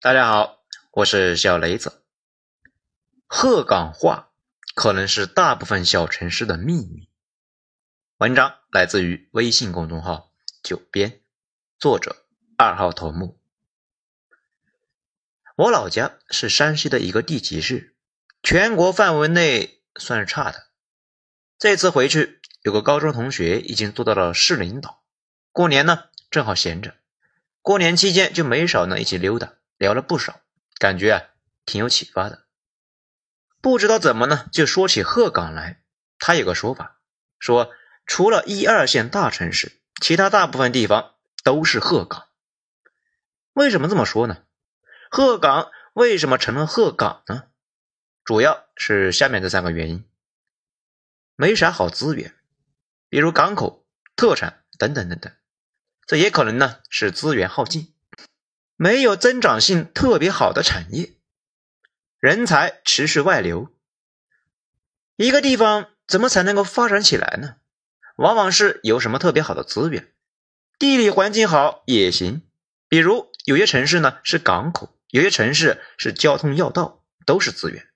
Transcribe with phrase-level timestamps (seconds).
[0.00, 2.04] 大家好，我是小雷子。
[3.26, 4.30] 鹤岗话
[4.76, 7.08] 可能是大部分小城市的秘密。
[8.18, 10.30] 文章来自于微信公众号
[10.62, 11.20] “九编”，
[11.80, 12.14] 作者
[12.56, 13.40] 二号头目。
[15.56, 17.96] 我老家是山西的一个地级市，
[18.40, 20.68] 全国范围内算是差的。
[21.58, 25.02] 这次回去，有个高中同学已经做到了市领导。
[25.50, 26.94] 过年呢，正好闲着，
[27.62, 29.54] 过年期间就没少呢一起溜达。
[29.78, 30.40] 聊了不少，
[30.78, 31.22] 感觉啊
[31.64, 32.44] 挺有启发的。
[33.60, 35.82] 不知道怎么呢，就说起鹤岗来。
[36.18, 37.00] 他有个说法，
[37.38, 37.72] 说
[38.04, 42.26] 除了一二线大城市，其他大部分地方都是鹤岗。
[43.52, 44.44] 为什么这么说呢？
[45.10, 47.44] 鹤岗为什么成了鹤岗呢？
[48.24, 50.04] 主要是下面这三个原因：
[51.34, 52.34] 没啥好资源，
[53.08, 53.86] 比如港口、
[54.16, 55.32] 特产等等等等。
[56.06, 57.94] 这也可能呢是资源耗尽。
[58.80, 61.10] 没有增长性特别好的产业，
[62.20, 63.74] 人才持续外流。
[65.16, 67.56] 一个地方怎么才能够发展起来呢？
[68.14, 70.12] 往往是有什么特别好的资源，
[70.78, 72.42] 地理环境好也行。
[72.88, 77.88] 比如有些城市呢是港口，有些城市是交通要道，都是资源。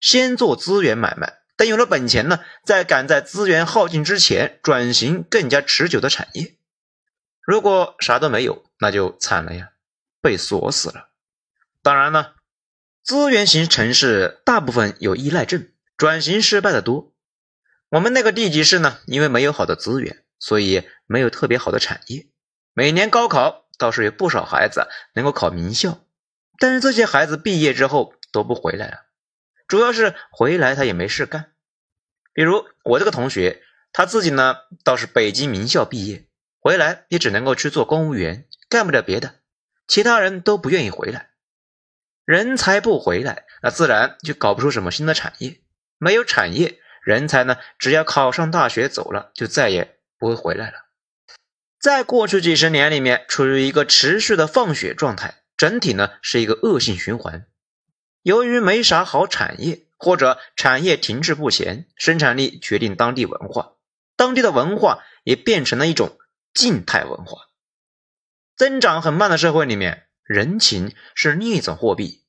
[0.00, 6.56] 先做资源买卖，等有了本钱呢，再赶在资源耗尽之前转型更加持久的产业。
[7.42, 9.71] 如果啥都没有，那就惨了呀。
[10.22, 11.10] 被锁死了。
[11.82, 12.32] 当然呢，
[13.02, 17.12] 资源型城市大部分有依赖症，转型失败的多。
[17.90, 22.28] 我们那个地级市呢，因为没有好的资源，所以没有特别好的产业。
[22.72, 26.06] 每年高考倒是有不少孩子能够考名校，
[26.58, 28.98] 但是这些孩子毕业之后都不回来了，
[29.66, 31.52] 主要是回来他也没事干。
[32.32, 33.62] 比如我这个同学，
[33.92, 36.28] 他自己呢倒是北京名校毕业，
[36.60, 39.41] 回来也只能够去做公务员，干不了别的。
[39.86, 41.30] 其他人都不愿意回来，
[42.24, 45.60] 人才不回来，那自然就搞不出什么新的产业。
[45.98, 50.86] 没有产业，人才呢，只要考上大学走了，就再也不会回来了。
[51.78, 57.46] 在过去几十年里面，处于一个持续的放血状态，整体呢是一个恶性循环。
[58.22, 63.72] 由于没啥好产业，或者产业停滞不前，生产力决定当地文化，
[64.16, 66.18] 当地的文化也变成了一种
[66.54, 67.48] 静态文化。
[68.56, 72.24] 增长很慢的社会里面，人情是另一种货币。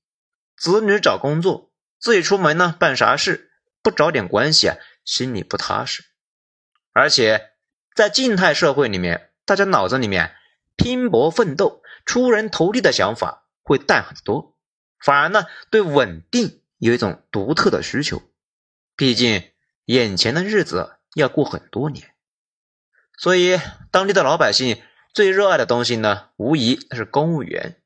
[0.55, 3.51] 子女找工作，自己出门呢办啥事，
[3.81, 6.03] 不找点关系啊，心里不踏实。
[6.93, 7.51] 而且
[7.93, 10.33] 在静态社会里面，大家脑子里面
[10.77, 14.57] 拼搏奋斗、出人头地的想法会淡很多，
[15.03, 18.21] 反而呢对稳定有一种独特的需求。
[18.95, 19.51] 毕竟
[19.85, 22.15] 眼前的日子要过很多年，
[23.17, 23.59] 所以
[23.91, 24.81] 当地的老百姓。
[25.13, 27.79] 最热爱的东西呢，无疑是公务员。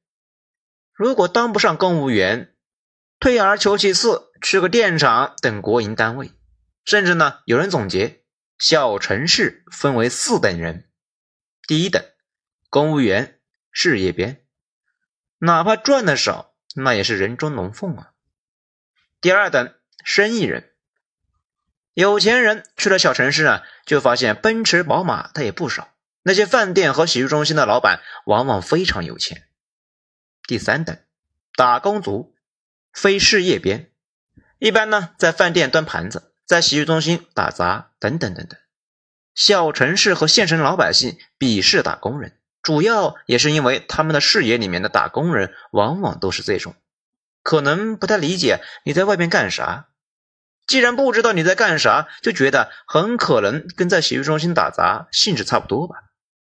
[0.93, 2.55] 如果当不上公务员，
[3.19, 6.31] 退而求其次，去个电厂等国营单位。
[6.85, 8.23] 甚至呢，有人总结，
[8.57, 10.89] 小城市分为四等人：
[11.67, 12.01] 第一等，
[12.69, 14.45] 公务员，事业编，
[15.39, 18.13] 哪怕赚的少，那也是人中龙凤啊；
[19.19, 20.71] 第二等，生意人，
[21.93, 25.93] 有钱人去了小城市啊，就发现奔驰、宝马他也不少。
[26.27, 29.47] 那些饭店和洗浴中心的老板往往非常有钱。
[30.45, 30.99] 第三等，
[31.55, 32.35] 打工族，
[32.91, 33.91] 非事业编，
[34.59, 38.59] 一般呢在饭店端盘子，在洗浴中心打杂等等等等。
[39.35, 46.75] 小城市和县城老百姓鄙视打工人，主要也是因为他们的视野里面的打工人往往都是这种，
[47.41, 49.87] 可能不太理解你在外面干啥。
[50.65, 56.03] 既然不知道你在干啥，就觉得很可能跟在洗浴中心打杂性质差不多吧。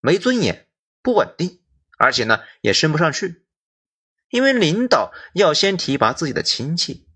[0.01, 0.67] 没尊严，
[1.01, 1.61] 不稳定，
[1.97, 3.45] 而且呢也升不上去，
[4.29, 7.07] 因为领导要先提拔自己的亲戚。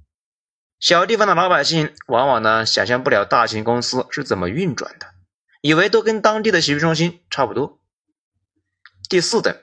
[0.79, 5.07] 小地方的老百姓往往呢想象不了大型公司是怎么运转的，
[5.61, 7.79] 以为都跟当地的洗浴中心差不多。
[9.07, 9.57] 第四等，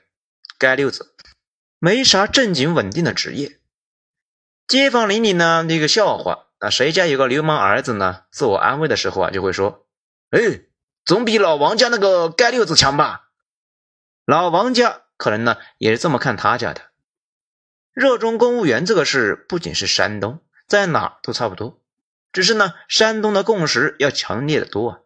[0.59, 1.15] 街溜子，
[1.79, 3.61] 没啥正经稳定的职业。
[4.67, 8.25] 街坊邻里呢那个笑话，那谁家有个流氓儿子呢？
[8.31, 9.87] 自我安慰的时候啊就会说，
[10.31, 10.70] 哎。
[11.05, 13.31] 总比老王家那个街溜子强吧？
[14.25, 16.83] 老王家可能呢也是这么看他家的。
[17.93, 21.81] 热衷公务员这个事，不仅是山东，在哪都差不多，
[22.33, 24.99] 只是呢山东的共识要强烈的多啊。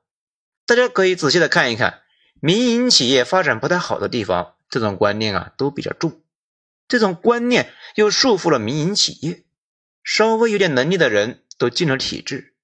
[0.67, 2.03] 大家可以仔细的看一看，
[2.41, 6.21] 民营企业发展不太好的地方，这种观念啊都比较重，
[6.87, 9.45] 这种观念又束缚了民营企业。
[10.03, 12.55] 稍微有点能力的人都进了体制，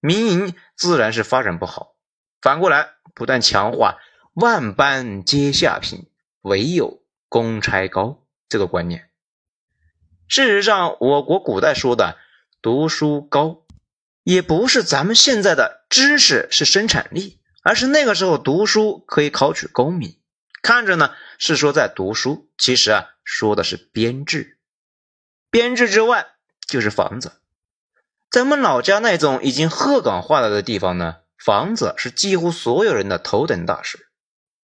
[0.00, 1.94] 民营自然是发展不好。
[2.40, 3.98] 反过来，不断强化
[4.34, 6.06] “万般皆下品，
[6.42, 9.10] 唯有公差高”这个观念。
[10.26, 12.16] 事实上，我国古代说的
[12.62, 13.66] “读书高”，
[14.24, 20.16] 也不是咱们现在的知识是生产力，而是那个时候读书可以考取功名。
[20.62, 24.58] 看着呢是说在读书，其实啊说的是编制。
[25.50, 26.26] 编制之外
[26.66, 27.32] 就是房子。
[28.30, 34.08] 咱们老家那种已经鹤岗化了的地方呢，房子是几乎所有人的头等大事。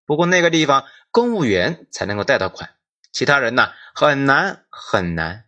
[0.05, 2.76] 不过那个地方公务员才能够贷到款，
[3.12, 5.46] 其他人呢很难很难。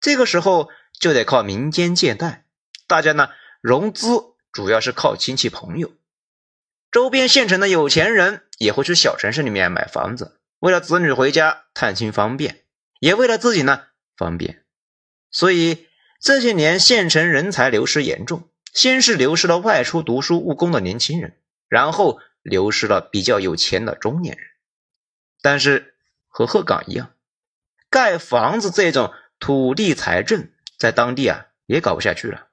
[0.00, 0.68] 这个时候
[0.98, 2.44] 就得靠民间借贷，
[2.86, 3.30] 大家呢
[3.60, 4.06] 融资
[4.52, 5.92] 主要是靠亲戚朋友。
[6.90, 12.64] 周边县城的有钱人也会去小城市里面买房子，为了子女回家探亲方便，
[12.98, 13.84] 也为了自己呢
[14.16, 14.64] 方便。
[15.30, 15.86] 所以
[16.20, 21.36] 这些年县城人才流失严重，先是流失了外出读书务工的年轻人，
[21.68, 22.20] 然后。
[22.42, 24.46] 流失了比较有钱的中年人，
[25.42, 25.94] 但是
[26.26, 27.12] 和鹤岗一样，
[27.90, 32.46] 盖房子这种土地财政在当地啊也搞不下去了。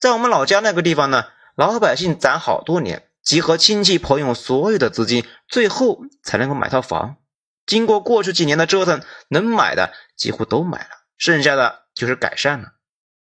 [0.00, 7.18] 在我们老家那个地方呢，老百姓攒好多年，集合亲戚朋友所有的资金，最后才能够买套房。
[7.66, 10.88] 经过过去几年的折腾，能买的几乎都买了，
[11.18, 12.72] 剩下的就是改善了。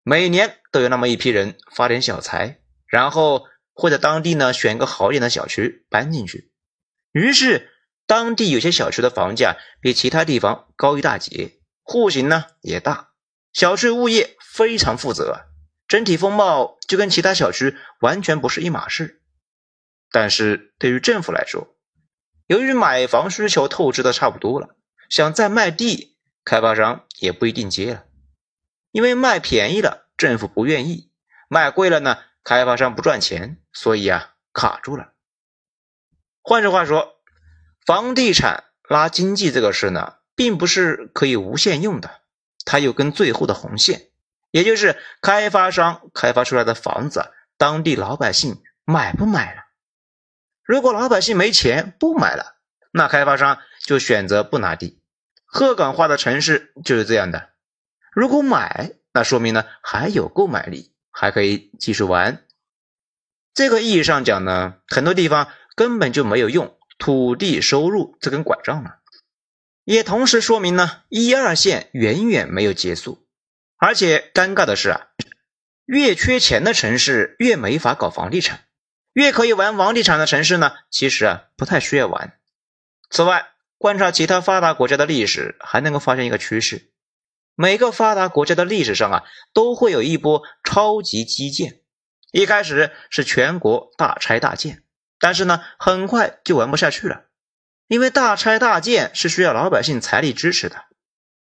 [0.02, 3.46] 每年都有那么一批人发点小财，然后。
[3.72, 6.52] 或者当地呢选个好点的小区搬进去，
[7.12, 7.70] 于是
[8.06, 13.12] 当地有些小区的房价比其他地方高一大截，户型呢也大，
[13.54, 15.46] 小区物业非常负责，
[15.88, 19.22] 整体风貌就跟其他小区完全不是一码事。
[20.10, 21.74] 但是对于政府来说，
[22.48, 24.76] 由于买房需求透支的差不多了，
[25.08, 28.04] 想再卖地，开发商也不一定接了，
[28.90, 31.10] 因为卖便宜了政府不愿意，
[31.48, 32.18] 卖贵了呢。
[32.42, 35.12] 开发商不赚钱，所以啊卡住了。
[36.40, 37.20] 换句话说，
[37.84, 42.22] 房地产拉经济这个事呢，并不是可以无限用的，
[42.64, 44.08] 它有根最后的红线，
[44.50, 49.64] 也就是开发商开发出来的房子，当地老百姓买不买了。
[50.64, 52.56] 如果老百姓没钱不买了，
[52.90, 55.02] 那开发商就选择不拿地。
[55.44, 57.49] 鹤岗化的城市就是这样的。
[58.12, 60.92] 如果买，那说明呢还有购买力。
[61.12, 62.44] 还可以继续玩。
[63.52, 69.00] 这个意义上讲呢，很多地方根本就没有用土地收入这根拐杖了，
[69.84, 73.26] 也同时说明呢，一二线远远没有结束。
[73.76, 75.08] 而且尴尬的是啊，
[75.84, 78.60] 越缺钱的城市越没法搞房地产，
[79.12, 82.38] 越可以玩房地产的城市呢，其实啊不太需要玩。
[83.10, 86.89] 此外，观察其他发达国家的历史，还能够发现一个趋势。
[87.60, 91.82] 每个发达国家的历史上啊，都会有一波超级基建。
[92.32, 94.82] 一开始是全国大拆大建，
[95.18, 97.24] 但是呢，很快就玩不下去了，
[97.86, 100.86] 因为大拆大建是需要老百姓财力支持的。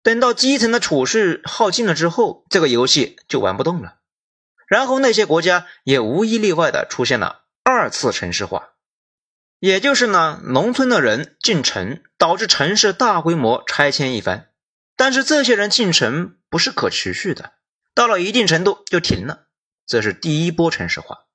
[0.03, 3.95] 等到基层的储蓄耗尽了之后，这个游戏就玩不动了。
[4.67, 8.73] 然后那些国家也无一例外的出现了二次城市化，
[9.57, 14.51] 也就是呢，农村的人进城，导致城市大规模拆迁一番。
[15.03, 17.51] 但是这些人进城不是可持续的，
[17.93, 19.47] 到了一定程度就停了，
[19.85, 21.25] 这是第一波城市化。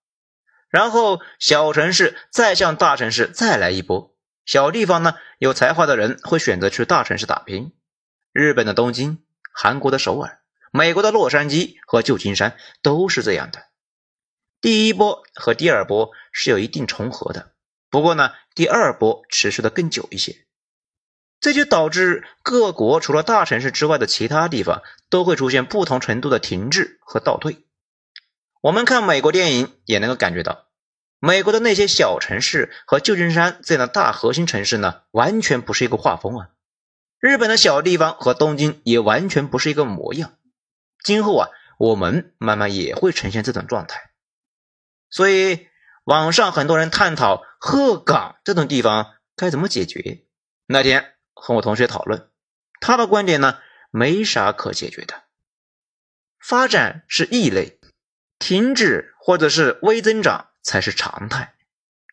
[0.70, 4.16] 然后小城市再向大城市再来一波，
[4.46, 7.74] 小地方呢有才华的人会选择去大城市打拼。
[8.32, 9.22] 日本的东京、
[9.52, 10.40] 韩国的首尔、
[10.72, 13.66] 美国的洛杉矶和旧金山都是这样的。
[14.62, 17.52] 第一波和第二波是有一定重合的，
[17.90, 20.46] 不过呢，第二波持续的更久一些。
[21.40, 27.64] 这就导致各国除了大城市之外的其他地方都会出现不同程度的停滞和倒退。
[28.60, 30.66] 我们看美国电影也能够感觉到，
[31.20, 36.48] 美国的那些小城市和旧金山这样的大核心城市呢，完全不是一个画风啊。
[37.20, 40.34] 日本的小地方和东京也完全不是一个模样。
[41.04, 44.10] 今后啊，我们慢慢也会呈现这种状态。
[45.08, 45.68] 所以，
[46.02, 50.24] 网上很多人探讨鹤岗这种地方该怎么解决。
[50.66, 51.14] 那天。
[51.40, 52.28] 和我同学讨论，
[52.80, 53.58] 他的观点呢，
[53.90, 55.22] 没啥可解决的。
[56.38, 57.80] 发展是异类，
[58.38, 61.54] 停止或者是微增长才是常态。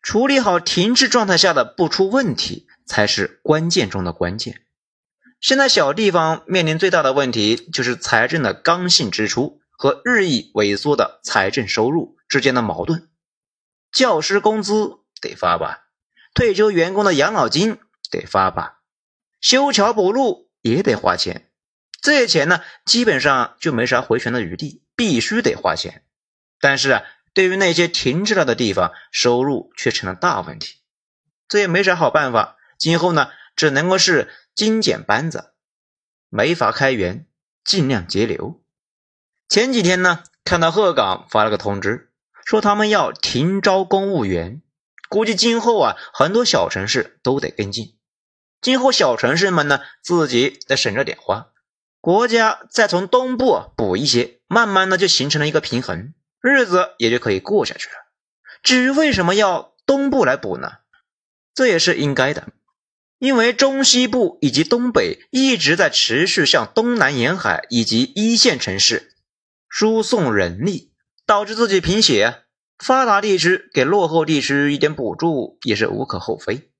[0.02, 4.62] 处理好停滞状态下的不出问题，才是关键中的关键。
[5.40, 13.08] 现在小地方面临最大的问题，就是财政的刚性支出和日益萎缩的财政收入之间的矛盾。
[13.90, 15.88] 教师工资得发吧，
[16.34, 17.78] 退休员工的养老金
[18.10, 18.75] 得发吧。
[19.46, 21.48] 修桥补路也得花钱，
[22.02, 26.02] 这些钱呢，基本上就没啥回旋的余地，必须得花钱。
[26.58, 30.78] 但是啊，对于那些停滞了的地方，收入却成了大问题，
[31.46, 32.56] 这也没啥好办法。
[32.76, 35.52] 今后呢，只能够是精简班子。
[36.28, 37.28] 没法开源，
[37.64, 38.64] 尽量节流。
[39.48, 42.10] 前几天呢，看到鹤岗发了个通知，
[42.44, 44.60] 说他们要停招公务员，
[45.08, 47.92] 估计今后啊，很多小城市都得跟进。
[48.60, 51.48] 今后小城市们呢，自己得省着点花，
[52.00, 57.94] 国家再从东部补一些，慢慢的就形成了一个平衡，日子也就可以过下去了。
[58.62, 60.72] 至于为什么要东部来补呢？
[61.54, 62.48] 这也是应该的，
[63.18, 69.14] 因为中西部以及东北一直在持续向东南沿海以及一线城市
[69.68, 70.92] 输送人力，
[71.24, 72.42] 导致自己贫血。
[72.78, 76.70] 发达地区给落后地区一点补助也是无可厚非。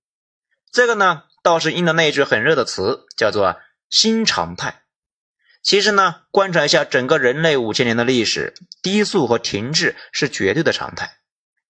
[0.70, 1.22] 这个呢？
[1.46, 4.82] 倒是应了那句很热的词，叫做“新常态”。
[5.62, 11.18] 其实呢，观察一下整个人类五千年的历史，低速和停滞是绝对的常态。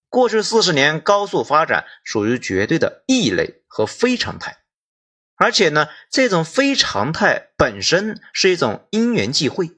[0.08, 4.62] 过去四十年高速发展属于绝对的异类和非常态。
[5.34, 9.72] 而且呢，这种非常态本身是一种因缘际会，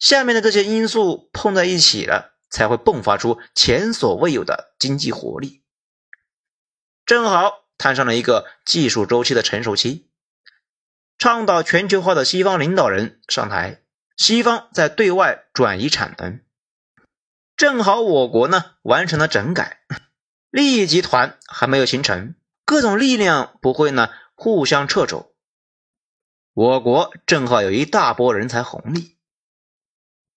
[0.00, 5.62] 下面的这些因素碰在一起了，才会迸发出前所未有的经济活力。
[7.04, 7.65] 正好。
[7.78, 10.08] 摊上了一个技术周期的成熟期，
[11.18, 13.82] 倡导全球化的西方领导人上台，
[14.16, 16.40] 西方在对外转移产能，
[17.56, 19.80] 正好我国呢完成了整改，
[20.50, 25.34] 利益集团还没有形成，各种力量不会呢互相掣肘，
[26.52, 29.16] 我国正好有一大波人才红利，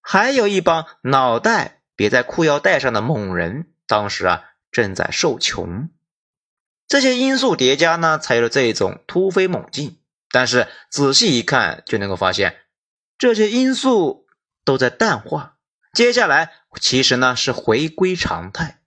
[0.01, 5.89] 还有一帮脑袋别在裤腰带上的猛人，当时啊正在受穷。
[6.89, 9.99] 这些因素叠加呢，才有了这一种突飞猛进。
[10.31, 12.57] 但是仔细一看，就能够发现，
[13.19, 14.25] 这些因素
[14.65, 15.57] 都在淡化。
[15.93, 18.81] 接下来其实呢是回归常态。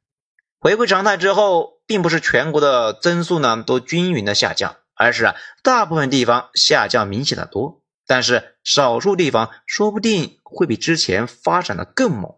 [0.59, 12.35] 回归常态之后，并不是全国的增速呢都均匀的下降，而是啊大部分地方下降明显的多，但是少数地方说不定会比之前发展的更猛。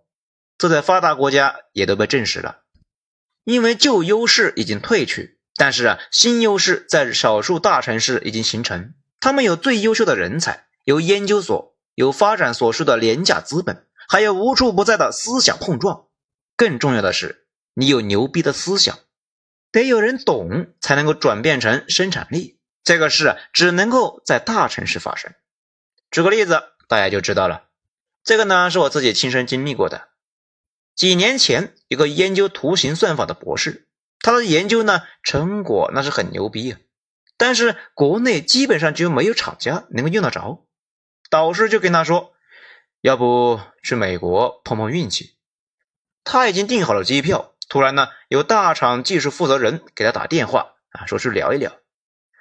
[0.58, 2.60] 这在发达国家也都被证实了，
[3.44, 5.33] 因为旧优势已经退去。
[5.56, 8.94] 但是啊，新优势在少数大城市已经形成。
[9.20, 16.06] 他们有最优秀的人才，有研究所，有发展所需的廉价资本，还有无处不在的思想碰撞。
[16.56, 18.98] 更重要的是，你有牛逼的思想，
[19.72, 22.58] 得有人懂，才能够转变成生产力。
[22.82, 25.32] 这个事只能够在大城市发生。
[26.10, 27.64] 举个例子，大家就知道了。
[28.22, 30.08] 这个呢，是我自己亲身经历过的。
[30.94, 33.83] 几年前，一个研究图形算法的博士。
[34.24, 36.78] 他的研究呢，成果那是很牛逼啊，
[37.36, 40.64] 但是国内基本上就没有厂家能够用得着。
[41.28, 42.32] 导师就跟他说，
[43.02, 45.34] 要不去美国碰碰运气。
[46.24, 51.72] 他已经订好了机票，突然呢，有大厂技术负责人给他打电话啊，说去聊一聊。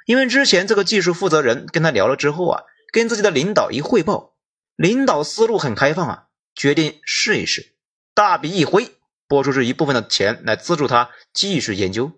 [0.05, 2.63] 因为之前这个技术负责人跟他聊了之后啊，
[2.93, 4.37] 跟自己的领导一汇报，
[4.77, 7.75] 领导思路很开放啊，决定试一试，
[8.13, 8.95] 大笔一挥。
[9.33, 12.11] 拨出这一部分的钱来资助他继续研究，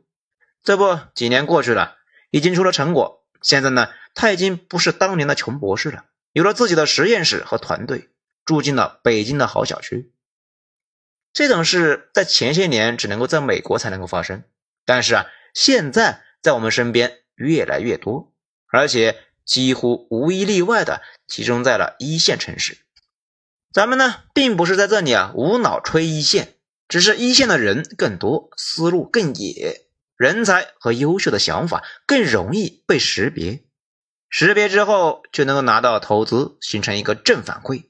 [0.66, 1.96] 这不几年过去了，
[2.30, 3.26] 已经出了成果。
[3.42, 6.04] 现在呢，他已经不是当年的穷博士了，
[6.34, 8.10] 有了自己的实验室和团队，
[8.44, 10.12] 住进了北京的好小区。
[11.32, 14.44] 这种事在前些年只能够在美国才能够发生，
[14.84, 18.34] 但是啊，现在在我们身边越来越多，
[18.68, 22.78] 而且几乎无一例外的集中在了一线城市。
[23.72, 26.55] 咱们呢，并不是在这里啊无脑吹一线。
[26.88, 33.64] 只是一线的人更多，思路更野，人才和优秀的想法更容易被识别，
[34.30, 37.86] 识别之后就能够拿到投资，形成一个正反馈。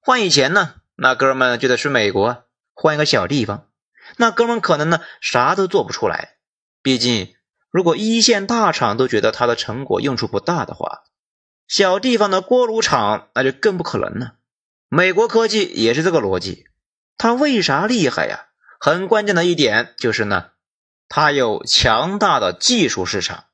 [0.00, 3.68] 换以前呢，那哥们就得去美国换一个小地方，
[4.16, 6.36] 那哥们可能呢啥都做不出来。
[6.82, 7.34] 毕竟，
[7.70, 11.02] 如果一线大厂都觉得他的成果用处不大的话，
[11.68, 14.36] 小地方的锅炉厂那就更不可能了。
[14.88, 16.64] 美国科技也是这个逻辑。
[17.22, 18.46] 他为啥厉害呀？
[18.80, 20.52] 很关键的一点就是呢，
[21.06, 23.44] 他有强大的技术市场，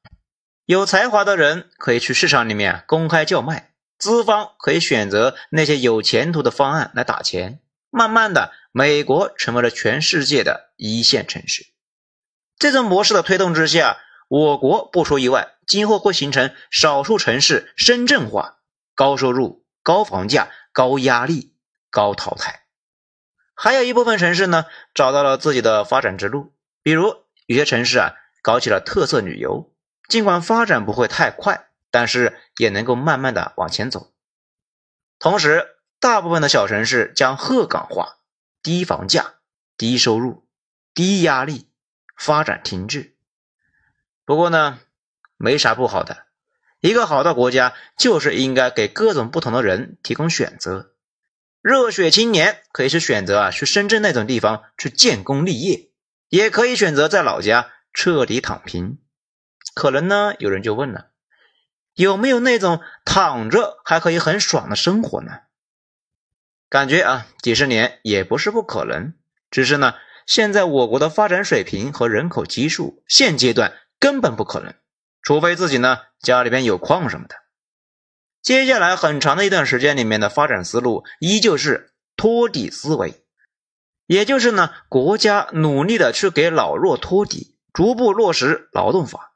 [0.67, 7.59] 有才华的人可以去市场里面公开叫卖，资方可以选择那些有前途的方案来打钱。
[7.91, 11.67] 慢慢的，美国成为了全世界的一线城市。
[12.57, 18.59] 这种模式的推动之下，我国不出意外，今后会形成少数城市深圳化，
[18.95, 21.57] 高收入、高房价、高压力、
[21.91, 22.66] 高淘汰。
[23.59, 26.53] 还有一部分城市呢，找到了自己的发展之路。
[26.83, 29.73] 比如有些城市啊，搞起了特色旅游，
[30.09, 34.13] 尽管发展不会太快，但是也能够慢慢的往前走。
[35.19, 38.19] 同时，大部分的小城市将鹤岗化，
[38.63, 39.37] 低房价、
[39.79, 40.47] 低收入、
[40.93, 41.71] 低压力，
[42.15, 43.17] 发展停滞。
[44.27, 44.79] 不过呢，
[45.39, 46.27] 没啥不好的，
[46.81, 50.93] 一个好的国家就是应该给各种不同的人提供选择。
[51.69, 55.91] 热血青年可以是选择啊去深圳那种地方去建功立业，
[56.29, 58.99] 也可以选择在老家彻底躺平。
[59.75, 61.09] 可能呢，有人就问了，
[61.95, 65.41] 有没有那种躺着还可以很爽的生活呢？
[66.69, 69.15] 感觉啊，几十年也不是不可能，
[69.51, 74.73] 只是呢，现在我国的发展水平和人口基数，现阶段根本不可能，
[75.21, 77.35] 除非自己呢家里边有矿什么的。
[78.47, 83.25] 接下来很长的一段时间里面的发展思路依旧是托底思维，
[84.07, 89.33] 也就是呢，国家努力的去给老弱托底，逐步落实劳动法。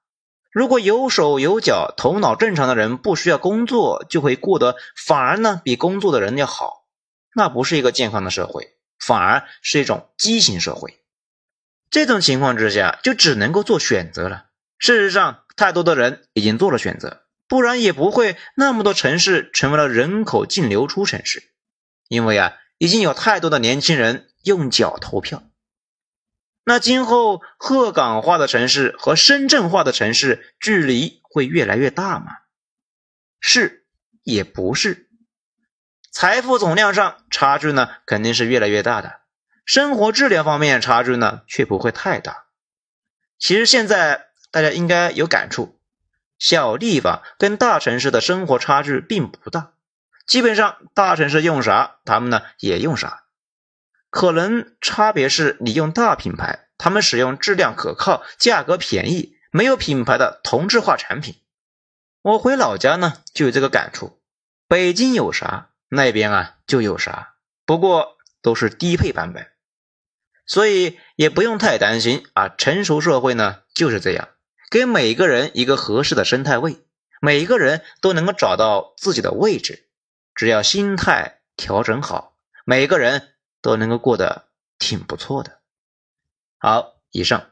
[0.52, 6.86] 如果有手有脚、头脑正常的人不需要工作，就会过得反而呢比工作的人要好。
[7.34, 11.02] 那不是一个健康的社会，反而是一种畸形社会。
[11.90, 14.44] 这种情况之下，就只能够做选择了。
[14.78, 21.50] 事实上，太多的人已经做了选择，不然也不会那么多城市成为了人口净流出城市。
[22.06, 25.42] 因为啊，已经有太多的年轻人用脚投票。
[26.62, 32.26] 那今后鹤岗化的城市和深圳化的城市距离会越来越大吗？
[33.40, 33.84] 是，
[34.22, 35.08] 也不是。
[36.12, 39.22] 财富总量上差距呢，肯定是越来越大的；
[39.64, 42.44] 生活质量方面差距呢，却不会太大。
[43.40, 45.79] 其实现在大家应该有感触，
[46.40, 49.74] 小地方跟大城市的生活差距并不大，
[50.26, 53.24] 基本上大城市用啥，他们呢也用啥，
[54.10, 61.36] 可能差别是你用大品牌，他们使用质量可靠、价格便宜、没有品牌的同质化产品。
[62.22, 64.18] 我回老家呢就有这个感触，
[64.66, 65.68] 北京有啥？
[65.88, 67.34] 那边啊就有啥，
[67.66, 69.48] 不过都是低配版本，
[70.46, 72.48] 所以也不用太担心啊。
[72.48, 74.28] 成熟社会呢就是这样，
[74.70, 76.78] 给每个人一个合适的生态位，
[77.20, 79.88] 每一个人都能够找到自己的位置，
[80.34, 84.46] 只要心态调整好，每个人都能够过得
[84.78, 85.58] 挺不错的。
[86.58, 87.50] 好，以上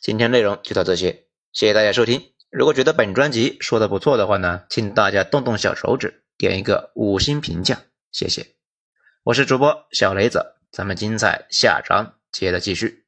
[0.00, 2.32] 今天内容就到这些，谢谢大家收听。
[2.50, 6.22] 如果觉得本专辑说的不错的话呢，请大家动动小手指。
[6.38, 7.80] 点一个五星评价，
[8.12, 8.46] 谢谢。
[9.22, 13.05] 我是主播小雷子，咱们精彩下章接着继续。